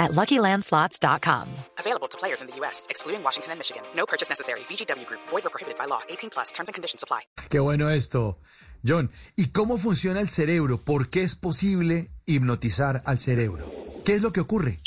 at 0.00 0.10
LuckyLandSlots.com. 0.12 1.46
Available 1.78 2.08
to 2.08 2.18
players 2.18 2.42
in 2.42 2.48
the 2.48 2.56
U.S., 2.56 2.88
excluding 2.90 3.22
Washington 3.22 3.52
and 3.52 3.60
Michigan. 3.60 3.82
No 3.94 4.06
purchase 4.06 4.28
necessary. 4.28 4.60
VGW 4.68 5.06
Group. 5.06 5.20
Void 5.28 5.46
or 5.46 5.50
prohibited 5.50 5.78
by 5.78 5.84
law. 5.86 6.00
18 6.08 6.30
plus. 6.30 6.50
Terms 6.50 6.68
and 6.68 6.74
conditions 6.74 7.04
apply. 7.04 7.20
Qué 7.48 7.60
bueno 7.60 7.88
esto, 7.90 8.38
John. 8.84 9.10
¿Y 9.36 9.50
cómo 9.50 9.76
funciona 9.76 10.20
el 10.20 10.28
cerebro? 10.28 10.78
¿Por 10.78 11.10
qué 11.10 11.22
es 11.22 11.36
posible 11.36 12.10
hipnotizar 12.26 13.02
al 13.06 13.18
cerebro? 13.18 13.70
¿Qué 14.04 14.14
es 14.14 14.22
lo 14.22 14.32
que 14.32 14.40
ocurre? 14.40 14.78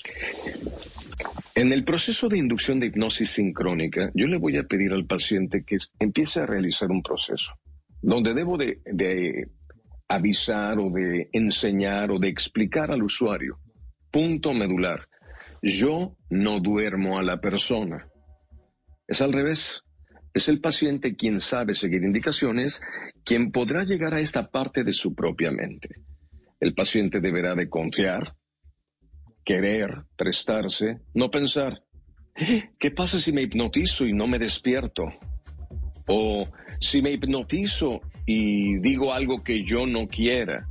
En 1.55 1.71
el 1.71 1.85
proceso 1.85 2.27
de 2.30 2.38
inducción 2.39 2.80
de 2.80 2.88
hipnosis 2.88 3.30
sincrónica, 3.30 4.09
yo 4.16 4.25
le 4.25 4.38
voy 4.38 4.57
a 4.57 4.63
pedir 4.63 4.91
al 4.91 5.05
paciente 5.05 5.63
que 5.63 5.77
empiece 5.99 6.39
a 6.39 6.47
realizar 6.47 6.89
un 6.89 7.03
proceso 7.03 7.53
donde 8.03 8.33
debo 8.33 8.57
de, 8.57 8.81
de 8.85 9.49
avisar 10.07 10.77
o 10.80 10.89
de 10.89 11.30
enseñar 11.31 12.11
o 12.11 12.19
de 12.19 12.27
explicar 12.27 12.91
al 12.91 13.02
usuario. 13.02 13.59
Punto 14.13 14.53
medular. 14.53 15.09
Yo 15.63 16.16
no 16.30 16.59
duermo 16.59 17.17
a 17.17 17.23
la 17.23 17.41
persona. 17.41 18.08
Es 19.08 19.23
al 19.23 19.34
revés. 19.34 19.81
Es 20.36 20.48
el 20.49 20.62
paciente 20.62 21.16
quien 21.16 21.39
sabe 21.39 21.73
seguir 21.73 22.03
indicaciones, 22.03 22.80
quien 23.26 23.52
podrá 23.52 23.84
llegar 23.84 24.13
a 24.13 24.20
esta 24.20 24.52
parte 24.52 24.84
de 24.84 24.94
su 24.94 25.16
propia 25.16 25.49
mente. 25.52 25.95
El 26.59 26.75
paciente 26.75 27.22
deberá 27.22 27.55
de 27.55 27.70
confiar, 27.70 28.36
querer, 29.44 30.03
prestarse, 30.16 31.00
no 31.16 31.31
pensar, 31.31 31.81
¿qué 32.77 32.92
pasa 32.92 33.17
si 33.17 33.33
me 33.33 33.42
hipnotizo 33.42 34.05
y 34.05 34.14
no 34.14 34.27
me 34.27 34.38
despierto? 34.38 35.05
O 36.08 36.48
si 36.80 37.02
me 37.02 37.09
hipnotizo 37.09 38.02
y 38.27 38.77
digo 38.77 39.11
algo 39.11 39.44
que 39.44 39.64
yo 39.66 39.88
no 39.88 40.08
quiera. 40.08 40.70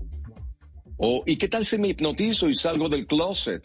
O 1.05 1.25
¿y 1.27 1.37
qué 1.37 1.49
tal 1.49 1.65
si 1.65 1.79
me 1.79 1.89
hipnotizo 1.89 2.49
y 2.49 2.55
salgo 2.55 2.89
del 2.89 3.09
closet? 3.09 3.65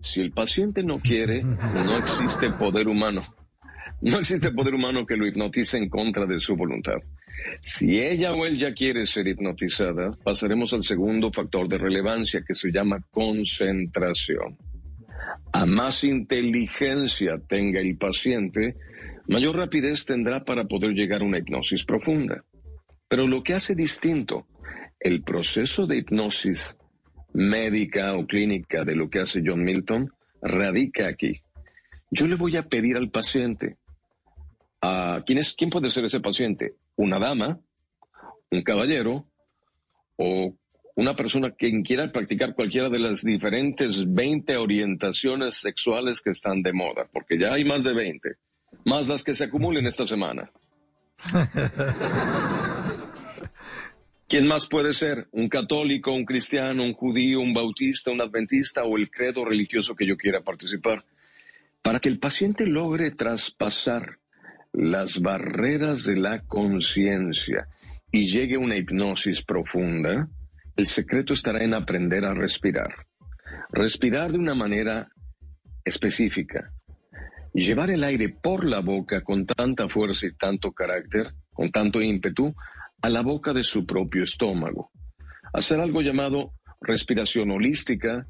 Si 0.00 0.20
el 0.20 0.30
paciente 0.30 0.84
no 0.84 1.00
quiere, 1.00 1.42
no 1.42 1.98
existe 1.98 2.48
poder 2.50 2.86
humano. 2.86 3.24
No 4.00 4.18
existe 4.18 4.52
poder 4.52 4.74
humano 4.74 5.04
que 5.04 5.16
lo 5.16 5.26
hipnotice 5.26 5.78
en 5.78 5.88
contra 5.88 6.24
de 6.24 6.38
su 6.38 6.54
voluntad. 6.54 6.98
Si 7.60 8.00
ella 8.00 8.32
o 8.34 8.46
él 8.46 8.56
ya 8.56 8.72
quiere 8.72 9.04
ser 9.04 9.26
hipnotizada, 9.26 10.12
pasaremos 10.22 10.72
al 10.72 10.84
segundo 10.84 11.32
factor 11.32 11.66
de 11.66 11.78
relevancia 11.78 12.44
que 12.46 12.54
se 12.54 12.70
llama 12.70 13.04
concentración. 13.10 14.56
A 15.52 15.66
más 15.66 16.04
inteligencia 16.04 17.40
tenga 17.48 17.80
el 17.80 17.96
paciente, 17.96 18.76
mayor 19.26 19.56
rapidez 19.56 20.04
tendrá 20.04 20.44
para 20.44 20.66
poder 20.66 20.92
llegar 20.92 21.22
a 21.22 21.24
una 21.24 21.38
hipnosis 21.38 21.84
profunda. 21.84 22.44
Pero 23.08 23.26
lo 23.26 23.42
que 23.42 23.54
hace 23.54 23.74
distinto 23.74 24.46
el 25.02 25.22
proceso 25.22 25.86
de 25.86 25.98
hipnosis 25.98 26.78
médica 27.32 28.14
o 28.14 28.26
clínica 28.26 28.84
de 28.84 28.94
lo 28.94 29.10
que 29.10 29.20
hace 29.20 29.42
John 29.44 29.64
Milton 29.64 30.12
radica 30.40 31.08
aquí. 31.08 31.40
Yo 32.10 32.28
le 32.28 32.36
voy 32.36 32.56
a 32.56 32.68
pedir 32.68 32.96
al 32.96 33.10
paciente, 33.10 33.78
a, 34.80 35.22
¿quién, 35.26 35.38
es, 35.38 35.54
¿quién 35.54 35.70
puede 35.70 35.90
ser 35.90 36.04
ese 36.04 36.20
paciente? 36.20 36.74
Una 36.96 37.18
dama, 37.18 37.58
un 38.50 38.62
caballero 38.62 39.26
o 40.16 40.54
una 40.94 41.16
persona 41.16 41.54
que 41.56 41.82
quiera 41.82 42.12
practicar 42.12 42.54
cualquiera 42.54 42.90
de 42.90 42.98
las 42.98 43.22
diferentes 43.22 44.04
20 44.12 44.56
orientaciones 44.56 45.56
sexuales 45.56 46.20
que 46.20 46.30
están 46.30 46.62
de 46.62 46.74
moda, 46.74 47.08
porque 47.12 47.38
ya 47.38 47.54
hay 47.54 47.64
más 47.64 47.82
de 47.82 47.94
20, 47.94 48.36
más 48.84 49.08
las 49.08 49.24
que 49.24 49.34
se 49.34 49.44
acumulen 49.44 49.86
esta 49.86 50.06
semana. 50.06 50.52
¿Quién 54.32 54.46
más 54.46 54.66
puede 54.66 54.94
ser? 54.94 55.28
¿Un 55.32 55.50
católico, 55.50 56.10
un 56.10 56.24
cristiano, 56.24 56.84
un 56.84 56.94
judío, 56.94 57.40
un 57.40 57.52
bautista, 57.52 58.10
un 58.10 58.22
adventista 58.22 58.82
o 58.82 58.96
el 58.96 59.10
credo 59.10 59.44
religioso 59.44 59.94
que 59.94 60.06
yo 60.06 60.16
quiera 60.16 60.40
participar? 60.40 61.04
Para 61.82 62.00
que 62.00 62.08
el 62.08 62.18
paciente 62.18 62.66
logre 62.66 63.10
traspasar 63.10 64.20
las 64.72 65.20
barreras 65.20 66.04
de 66.04 66.16
la 66.16 66.40
conciencia 66.46 67.68
y 68.10 68.26
llegue 68.26 68.54
a 68.54 68.60
una 68.60 68.78
hipnosis 68.78 69.42
profunda, 69.42 70.26
el 70.76 70.86
secreto 70.86 71.34
estará 71.34 71.62
en 71.62 71.74
aprender 71.74 72.24
a 72.24 72.32
respirar. 72.32 73.06
Respirar 73.68 74.32
de 74.32 74.38
una 74.38 74.54
manera 74.54 75.10
específica. 75.84 76.72
Llevar 77.52 77.90
el 77.90 78.02
aire 78.02 78.30
por 78.30 78.64
la 78.64 78.80
boca 78.80 79.20
con 79.20 79.44
tanta 79.44 79.90
fuerza 79.90 80.24
y 80.24 80.32
tanto 80.32 80.72
carácter, 80.72 81.34
con 81.52 81.70
tanto 81.70 82.00
ímpetu, 82.00 82.54
a 83.02 83.10
la 83.10 83.22
boca 83.22 83.52
de 83.52 83.64
su 83.64 83.84
propio 83.84 84.22
estómago. 84.24 84.90
Hacer 85.52 85.80
algo 85.80 86.00
llamado 86.00 86.52
respiración 86.80 87.50
holística, 87.50 88.26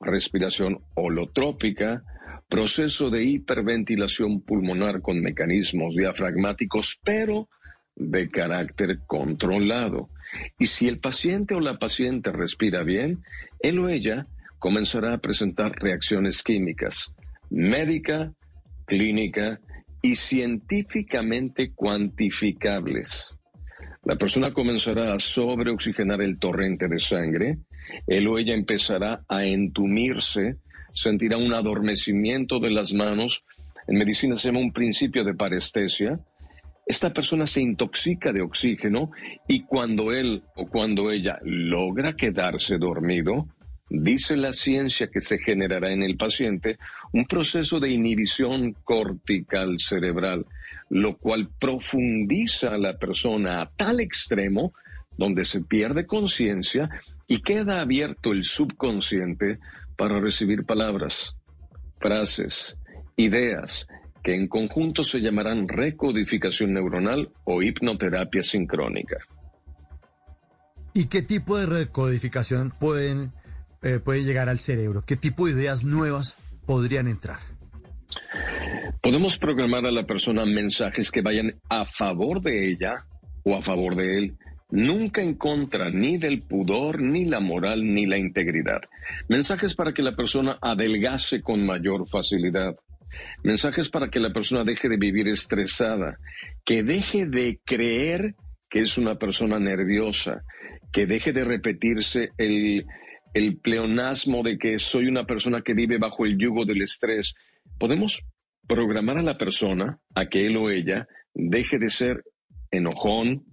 respiración 0.00 0.80
holotrópica, 0.94 2.02
proceso 2.48 3.10
de 3.10 3.24
hiperventilación 3.24 4.42
pulmonar 4.42 5.00
con 5.00 5.20
mecanismos 5.20 5.94
diafragmáticos, 5.94 6.98
pero 7.04 7.48
de 7.96 8.30
carácter 8.30 9.00
controlado. 9.06 10.10
Y 10.58 10.66
si 10.66 10.88
el 10.88 10.98
paciente 10.98 11.54
o 11.54 11.60
la 11.60 11.78
paciente 11.78 12.32
respira 12.32 12.84
bien, 12.84 13.22
él 13.60 13.78
o 13.78 13.88
ella 13.88 14.26
comenzará 14.58 15.14
a 15.14 15.18
presentar 15.18 15.72
reacciones 15.72 16.42
químicas, 16.42 17.12
médica, 17.50 18.32
clínica 18.86 19.60
y 20.00 20.16
científicamente 20.16 21.72
cuantificables. 21.72 23.36
La 24.04 24.16
persona 24.16 24.52
comenzará 24.52 25.14
a 25.14 25.20
sobreoxigenar 25.20 26.22
el 26.22 26.38
torrente 26.38 26.88
de 26.88 26.98
sangre, 26.98 27.58
él 28.06 28.26
o 28.26 28.36
ella 28.36 28.54
empezará 28.54 29.24
a 29.28 29.44
entumirse, 29.44 30.56
sentirá 30.92 31.36
un 31.36 31.54
adormecimiento 31.54 32.58
de 32.58 32.70
las 32.70 32.92
manos, 32.92 33.44
en 33.86 33.98
medicina 33.98 34.34
se 34.34 34.48
llama 34.48 34.58
un 34.60 34.72
principio 34.72 35.24
de 35.24 35.34
parestesia, 35.34 36.18
esta 36.84 37.12
persona 37.12 37.46
se 37.46 37.60
intoxica 37.60 38.32
de 38.32 38.42
oxígeno 38.42 39.12
y 39.46 39.62
cuando 39.64 40.12
él 40.12 40.42
o 40.56 40.66
cuando 40.66 41.12
ella 41.12 41.38
logra 41.44 42.14
quedarse 42.16 42.78
dormido, 42.78 43.46
dice 43.92 44.36
la 44.36 44.54
ciencia 44.54 45.08
que 45.08 45.20
se 45.20 45.38
generará 45.38 45.92
en 45.92 46.02
el 46.02 46.16
paciente 46.16 46.78
un 47.12 47.26
proceso 47.26 47.78
de 47.78 47.90
inhibición 47.90 48.72
cortical 48.84 49.78
cerebral, 49.78 50.46
lo 50.88 51.18
cual 51.18 51.50
profundiza 51.58 52.70
a 52.70 52.78
la 52.78 52.96
persona 52.96 53.60
a 53.60 53.70
tal 53.70 54.00
extremo 54.00 54.72
donde 55.18 55.44
se 55.44 55.60
pierde 55.60 56.06
conciencia 56.06 56.88
y 57.28 57.42
queda 57.42 57.82
abierto 57.82 58.32
el 58.32 58.44
subconsciente 58.44 59.58
para 59.96 60.20
recibir 60.20 60.64
palabras, 60.64 61.36
frases, 62.00 62.78
ideas 63.16 63.86
que 64.24 64.34
en 64.34 64.48
conjunto 64.48 65.04
se 65.04 65.20
llamarán 65.20 65.68
recodificación 65.68 66.72
neuronal 66.72 67.30
o 67.44 67.60
hipnoterapia 67.60 68.42
sincrónica. 68.42 69.18
¿Y 70.94 71.06
qué 71.06 71.20
tipo 71.20 71.58
de 71.58 71.66
recodificación 71.66 72.72
pueden 72.78 73.32
eh, 73.82 74.00
puede 74.02 74.24
llegar 74.24 74.48
al 74.48 74.58
cerebro? 74.58 75.04
¿Qué 75.06 75.16
tipo 75.16 75.46
de 75.46 75.52
ideas 75.52 75.84
nuevas 75.84 76.38
podrían 76.66 77.08
entrar? 77.08 77.38
Podemos 79.00 79.38
programar 79.38 79.86
a 79.86 79.90
la 79.90 80.06
persona 80.06 80.44
mensajes 80.44 81.10
que 81.10 81.22
vayan 81.22 81.60
a 81.68 81.86
favor 81.86 82.40
de 82.40 82.68
ella 82.68 83.06
o 83.42 83.56
a 83.56 83.62
favor 83.62 83.96
de 83.96 84.18
él, 84.18 84.38
nunca 84.70 85.22
en 85.22 85.34
contra 85.34 85.90
ni 85.90 86.18
del 86.18 86.42
pudor, 86.42 87.00
ni 87.00 87.24
la 87.24 87.40
moral, 87.40 87.84
ni 87.84 88.06
la 88.06 88.16
integridad. 88.16 88.80
Mensajes 89.28 89.74
para 89.74 89.92
que 89.92 90.02
la 90.02 90.14
persona 90.14 90.58
adelgace 90.60 91.40
con 91.40 91.66
mayor 91.66 92.08
facilidad. 92.08 92.76
Mensajes 93.42 93.88
para 93.88 94.08
que 94.08 94.20
la 94.20 94.32
persona 94.32 94.64
deje 94.64 94.88
de 94.88 94.96
vivir 94.96 95.28
estresada, 95.28 96.18
que 96.64 96.82
deje 96.82 97.26
de 97.26 97.60
creer 97.64 98.34
que 98.70 98.80
es 98.80 98.96
una 98.96 99.16
persona 99.16 99.58
nerviosa, 99.58 100.42
que 100.92 101.06
deje 101.06 101.32
de 101.32 101.44
repetirse 101.44 102.30
el, 102.38 102.86
el 103.34 103.58
pleonasmo 103.58 104.42
de 104.42 104.58
que 104.58 104.78
soy 104.78 105.06
una 105.06 105.26
persona 105.26 105.62
que 105.62 105.74
vive 105.74 105.98
bajo 105.98 106.26
el 106.26 106.38
yugo 106.38 106.64
del 106.64 106.82
estrés. 106.82 107.34
Podemos 107.78 108.24
programar 108.66 109.18
a 109.18 109.22
la 109.22 109.38
persona 109.38 109.98
a 110.14 110.26
que 110.26 110.46
él 110.46 110.56
o 110.56 110.70
ella 110.70 111.08
deje 111.34 111.78
de 111.78 111.90
ser 111.90 112.24
enojón, 112.70 113.44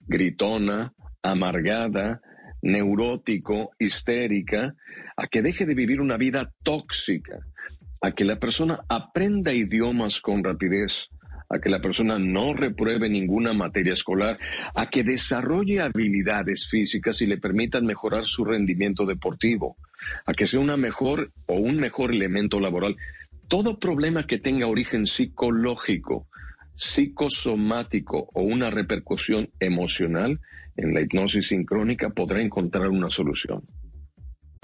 gritona, 0.00 0.94
amargada, 1.22 2.20
neurótico, 2.62 3.70
histérica, 3.78 4.74
a 5.16 5.26
que 5.26 5.42
deje 5.42 5.66
de 5.66 5.74
vivir 5.74 6.00
una 6.00 6.16
vida 6.16 6.52
tóxica, 6.62 7.38
a 8.00 8.12
que 8.12 8.24
la 8.24 8.38
persona 8.38 8.80
aprenda 8.88 9.52
idiomas 9.52 10.20
con 10.20 10.42
rapidez, 10.42 11.08
a 11.48 11.58
que 11.58 11.68
la 11.68 11.80
persona 11.80 12.18
no 12.18 12.54
repruebe 12.54 13.08
ninguna 13.08 13.52
materia 13.52 13.92
escolar, 13.92 14.38
a 14.74 14.86
que 14.86 15.04
desarrolle 15.04 15.80
habilidades 15.80 16.68
físicas 16.68 17.20
y 17.22 17.26
le 17.26 17.38
permitan 17.38 17.86
mejorar 17.86 18.24
su 18.24 18.44
rendimiento 18.44 19.06
deportivo, 19.06 19.76
a 20.24 20.32
que 20.32 20.46
sea 20.46 20.60
una 20.60 20.76
mejor 20.76 21.32
o 21.46 21.54
un 21.54 21.76
mejor 21.76 22.12
elemento 22.12 22.60
laboral. 22.60 22.96
Todo 23.48 23.78
problema 23.78 24.26
que 24.26 24.38
tenga 24.38 24.66
origen 24.66 25.06
psicológico, 25.06 26.26
psicosomático 26.74 28.28
o 28.34 28.42
una 28.42 28.70
repercusión 28.70 29.50
emocional 29.60 30.40
en 30.76 30.92
la 30.92 31.00
hipnosis 31.00 31.48
sincrónica 31.48 32.10
podrá 32.10 32.40
encontrar 32.40 32.88
una 32.88 33.08
solución. 33.08 33.62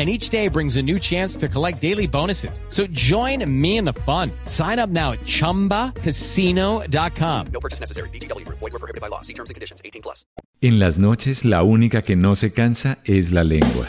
And 0.00 0.08
each 0.08 0.30
day 0.30 0.48
brings 0.48 0.76
a 0.76 0.82
new 0.82 0.98
chance 0.98 1.36
to 1.36 1.46
collect 1.46 1.82
daily 1.82 2.06
bonuses. 2.06 2.62
So 2.68 2.86
join 2.86 3.44
me 3.44 3.76
in 3.76 3.84
the 3.84 3.92
fun. 3.92 4.30
Sign 4.46 4.78
up 4.78 4.88
now 4.88 5.12
at 5.12 5.20
chumbacasino.com. 5.26 7.46
No 7.52 7.60
purchase 7.60 7.80
necessary. 7.80 8.08
VGW 8.08 8.46
Group. 8.46 8.60
Void 8.60 8.72
were 8.72 8.78
prohibited 8.78 9.02
by 9.02 9.08
law. 9.08 9.20
See 9.20 9.34
terms 9.34 9.50
and 9.50 9.56
conditions. 9.56 9.82
18 9.84 10.00
plus. 10.00 10.24
En 10.62 10.78
las 10.78 10.98
noches 10.98 11.44
la 11.44 11.62
única 11.62 12.00
que 12.00 12.16
no 12.16 12.34
se 12.34 12.54
cansa 12.54 12.96
es 13.04 13.32
la 13.32 13.44
lengua. 13.44 13.88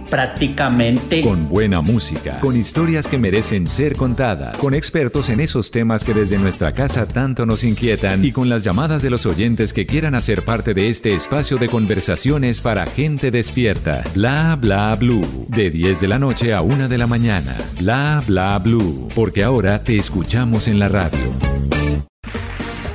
prácticamente. 0.11 1.21
Con 1.21 1.47
buena 1.49 1.81
música, 1.81 2.39
con 2.41 2.57
historias 2.57 3.07
que 3.07 3.17
merecen 3.17 3.67
ser 3.67 3.95
contadas, 3.95 4.57
con 4.57 4.75
expertos 4.75 5.29
en 5.29 5.39
esos 5.39 5.71
temas 5.71 6.03
que 6.03 6.13
desde 6.13 6.37
nuestra 6.37 6.73
casa 6.73 7.07
tanto 7.07 7.45
nos 7.45 7.63
inquietan 7.63 8.23
y 8.23 8.31
con 8.33 8.49
las 8.49 8.63
llamadas 8.63 9.01
de 9.01 9.09
los 9.09 9.25
oyentes 9.25 9.71
que 9.73 9.87
quieran 9.87 10.13
hacer 10.13 10.43
parte 10.43 10.73
de 10.73 10.89
este 10.89 11.15
espacio 11.15 11.57
de 11.57 11.69
conversaciones 11.69 12.59
para 12.59 12.85
gente 12.85 13.31
despierta. 13.31 14.03
Bla 14.13 14.57
bla 14.59 14.93
blue. 14.95 15.47
De 15.47 15.71
10 15.71 16.01
de 16.01 16.07
la 16.09 16.19
noche 16.19 16.53
a 16.53 16.61
1 16.61 16.89
de 16.89 16.97
la 16.97 17.07
mañana. 17.07 17.55
Bla 17.79 18.21
bla 18.27 18.59
blue. 18.59 19.07
Porque 19.15 19.43
ahora 19.43 19.81
te 19.81 19.95
escuchamos 19.97 20.67
en 20.67 20.77
la 20.77 20.89
radio. 20.89 21.31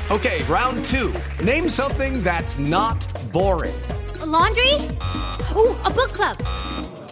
Okay, 0.09 0.43
round 0.49 0.85
two. 0.85 1.13
Name 1.43 1.69
something 1.69 2.23
that's 2.23 2.59
not 2.59 3.07
boring. 3.33 3.75
A 4.23 4.27
laundry? 4.27 4.75
Ooh, 5.57 5.75
a 5.85 5.91
book 5.91 6.13
club. 6.13 6.37